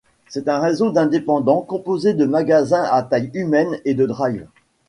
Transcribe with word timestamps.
C’est 0.29 0.47
un 0.49 0.59
réseau 0.59 0.89
d’indépendants, 0.91 1.61
composé 1.61 2.15
de 2.15 2.25
magasins 2.25 2.87
à 2.91 3.03
taille 3.03 3.29
humaine 3.35 3.77
et 3.85 3.93
de 3.93 4.07
Drive. 4.07 4.47